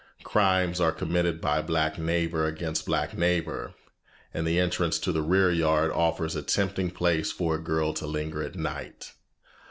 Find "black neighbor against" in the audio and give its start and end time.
1.61-2.87